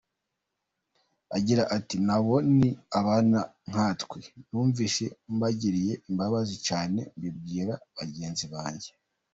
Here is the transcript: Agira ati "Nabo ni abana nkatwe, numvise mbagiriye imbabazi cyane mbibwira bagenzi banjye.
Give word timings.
Agira 1.37 1.63
ati 1.77 1.95
"Nabo 2.07 2.35
ni 2.57 2.69
abana 2.99 3.39
nkatwe, 3.69 4.19
numvise 4.49 5.03
mbagiriye 5.33 5.93
imbabazi 6.09 6.55
cyane 6.67 6.99
mbibwira 7.17 7.73
bagenzi 7.97 8.45
banjye. 8.53 8.91